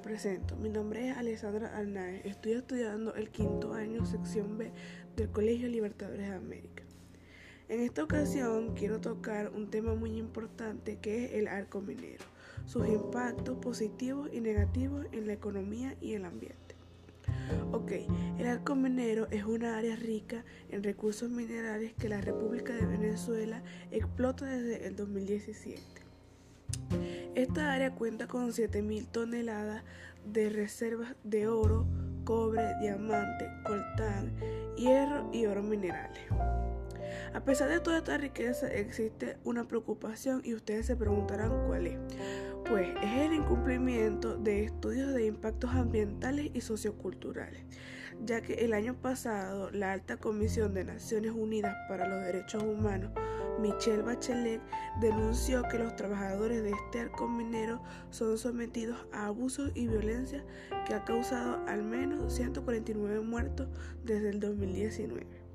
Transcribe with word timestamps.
presento. 0.00 0.56
Mi 0.56 0.68
nombre 0.68 1.08
es 1.08 1.16
Alessandra 1.16 1.76
Arnaez. 1.76 2.24
Estoy 2.24 2.52
estudiando 2.52 3.14
el 3.14 3.30
quinto 3.30 3.74
año, 3.74 4.04
sección 4.06 4.56
B 4.56 4.70
del 5.16 5.30
Colegio 5.30 5.68
Libertadores 5.68 6.28
de 6.28 6.34
América. 6.34 6.82
En 7.68 7.80
esta 7.80 8.04
ocasión 8.04 8.74
quiero 8.74 9.00
tocar 9.00 9.50
un 9.50 9.70
tema 9.70 9.94
muy 9.94 10.16
importante 10.16 10.98
que 10.98 11.24
es 11.24 11.32
el 11.32 11.48
arco 11.48 11.80
minero, 11.80 12.24
sus 12.66 12.86
impactos 12.88 13.58
positivos 13.58 14.30
y 14.32 14.40
negativos 14.40 15.06
en 15.12 15.26
la 15.26 15.34
economía 15.34 15.94
y 16.00 16.14
el 16.14 16.24
ambiente. 16.24 16.76
Ok, 17.72 17.92
el 18.38 18.46
arco 18.46 18.74
minero 18.74 19.26
es 19.30 19.44
una 19.44 19.76
área 19.76 19.96
rica 19.96 20.44
en 20.70 20.82
recursos 20.82 21.30
minerales 21.30 21.92
que 21.94 22.08
la 22.08 22.20
República 22.20 22.72
de 22.74 22.86
Venezuela 22.86 23.62
explota 23.90 24.46
desde 24.46 24.86
el 24.86 24.96
2017. 24.96 26.07
Esta 27.38 27.72
área 27.72 27.94
cuenta 27.94 28.26
con 28.26 28.48
7.000 28.48 29.06
toneladas 29.12 29.84
de 30.24 30.50
reservas 30.50 31.14
de 31.22 31.46
oro, 31.46 31.86
cobre, 32.24 32.74
diamante, 32.80 33.48
coltán, 33.62 34.34
hierro 34.76 35.30
y 35.32 35.46
oro 35.46 35.62
minerales. 35.62 36.24
A 37.32 37.38
pesar 37.44 37.68
de 37.68 37.78
toda 37.78 37.98
esta 37.98 38.18
riqueza 38.18 38.66
existe 38.66 39.36
una 39.44 39.68
preocupación 39.68 40.42
y 40.44 40.54
ustedes 40.54 40.86
se 40.86 40.96
preguntarán 40.96 41.68
cuál 41.68 41.86
es. 41.86 41.98
Pues 42.68 42.88
es 43.04 43.20
el 43.20 43.32
incumplimiento 43.34 44.36
de 44.36 44.64
estudios 44.64 45.14
de 45.14 45.26
impactos 45.26 45.70
ambientales 45.70 46.50
y 46.54 46.60
socioculturales, 46.60 47.62
ya 48.24 48.40
que 48.40 48.54
el 48.64 48.72
año 48.72 48.94
pasado 49.00 49.70
la 49.70 49.92
Alta 49.92 50.16
Comisión 50.16 50.74
de 50.74 50.82
Naciones 50.82 51.30
Unidas 51.30 51.76
para 51.88 52.08
los 52.08 52.20
Derechos 52.20 52.64
Humanos 52.64 53.12
Michelle 53.58 54.02
Bachelet 54.02 54.60
denunció 55.00 55.62
que 55.70 55.78
los 55.78 55.96
trabajadores 55.96 56.62
de 56.62 56.70
este 56.70 57.00
arco 57.00 57.28
minero 57.28 57.82
son 58.10 58.38
sometidos 58.38 59.06
a 59.12 59.26
abusos 59.26 59.72
y 59.74 59.86
violencia 59.86 60.44
que 60.86 60.94
ha 60.94 61.04
causado 61.04 61.60
al 61.66 61.82
menos 61.82 62.34
149 62.34 63.20
muertos 63.20 63.68
desde 64.04 64.30
el 64.30 64.40
2019. 64.40 65.48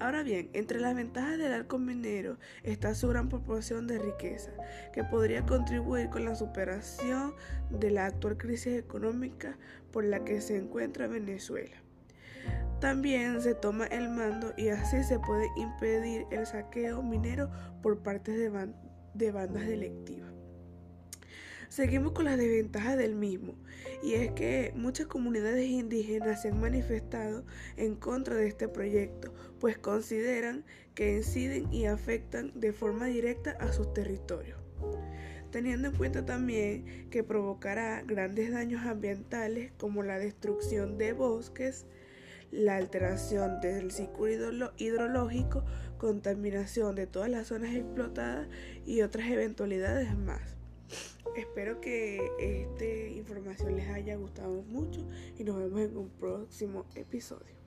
Ahora 0.00 0.22
bien, 0.22 0.50
entre 0.52 0.80
las 0.80 0.94
ventajas 0.94 1.38
del 1.38 1.52
arco 1.52 1.78
minero 1.78 2.38
está 2.62 2.94
su 2.94 3.08
gran 3.08 3.28
proporción 3.28 3.86
de 3.86 3.98
riqueza, 3.98 4.50
que 4.92 5.04
podría 5.04 5.46
contribuir 5.46 6.08
con 6.08 6.24
la 6.24 6.34
superación 6.34 7.34
de 7.70 7.90
la 7.90 8.06
actual 8.06 8.36
crisis 8.36 8.78
económica 8.78 9.56
por 9.92 10.04
la 10.04 10.24
que 10.24 10.40
se 10.40 10.56
encuentra 10.56 11.06
Venezuela. 11.06 11.76
También 12.82 13.40
se 13.40 13.54
toma 13.54 13.86
el 13.86 14.08
mando 14.08 14.54
y 14.56 14.70
así 14.70 15.04
se 15.04 15.20
puede 15.20 15.46
impedir 15.54 16.26
el 16.32 16.44
saqueo 16.48 17.00
minero 17.00 17.48
por 17.80 18.02
parte 18.02 18.32
de, 18.32 18.48
bandas 19.30 19.68
delictivas. 19.68 20.32
Seguimos 21.68 22.10
con 22.10 22.24
las 22.24 22.36
desventajas 22.36 22.98
del 22.98 23.14
mismo, 23.14 23.54
y 24.02 24.14
es 24.14 24.32
que 24.32 24.72
muchas 24.74 25.06
comunidades 25.06 25.64
indígenas 25.64 26.42
se 26.42 26.48
han 26.48 26.60
manifestado 26.60 27.44
en 27.76 27.94
contra 27.94 28.34
de 28.34 28.48
este 28.48 28.66
proyecto, 28.66 29.32
pues 29.60 29.78
consideran 29.78 30.64
que 30.96 31.18
inciden 31.18 31.72
y 31.72 31.86
afectan 31.86 32.50
de 32.58 32.72
forma 32.72 33.06
directa 33.06 33.52
a 33.60 33.72
sus 33.72 33.94
territorios 33.94 34.58
teniendo 35.52 35.88
en 35.88 35.96
cuenta 35.96 36.24
también 36.24 37.08
que 37.10 37.22
provocará 37.22 38.02
grandes 38.02 38.50
daños 38.50 38.86
ambientales 38.86 39.70
como 39.76 40.02
la 40.02 40.18
destrucción 40.18 40.96
de 40.96 41.12
bosques, 41.12 41.84
la 42.52 42.76
alteración 42.76 43.60
del 43.60 43.90
ciclo 43.90 44.72
hidrológico, 44.76 45.64
contaminación 45.98 46.94
de 46.94 47.06
todas 47.06 47.30
las 47.30 47.48
zonas 47.48 47.74
explotadas 47.74 48.46
y 48.86 49.00
otras 49.00 49.28
eventualidades 49.30 50.16
más. 50.16 50.42
Espero 51.34 51.80
que 51.80 52.20
esta 52.38 52.84
información 52.84 53.74
les 53.74 53.88
haya 53.88 54.16
gustado 54.16 54.62
mucho 54.62 55.08
y 55.38 55.44
nos 55.44 55.56
vemos 55.56 55.80
en 55.80 55.96
un 55.96 56.10
próximo 56.10 56.84
episodio. 56.94 57.61